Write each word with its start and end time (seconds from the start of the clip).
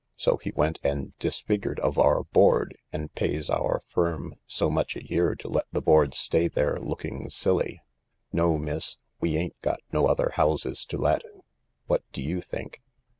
"So 0.17 0.37
he 0.37 0.51
went 0.55 0.79
and 0.81 1.15
disfigured 1.19 1.79
of 1.81 1.99
our 1.99 2.23
board, 2.23 2.75
and 2.91 3.13
pays 3.13 3.51
our 3.51 3.83
firm 3.85 4.33
so 4.47 4.71
much 4.71 4.95
a 4.95 5.05
year 5.05 5.35
to 5.35 5.47
let 5.47 5.67
the 5.71 5.79
board 5.79 6.15
stay 6.15 6.47
there 6.47 6.79
looking 6.79 7.29
silly. 7.29 7.83
No, 8.33 8.57
miss, 8.57 8.97
we 9.19 9.37
ain't 9.37 9.61
got 9.61 9.81
no 9.91 10.07
other 10.07 10.31
houses 10.33 10.85
to 10.85 10.97
let— 10.97 11.21
what 11.87 12.01
do 12.13 12.23
you 12.23 12.41
think 12.41 12.81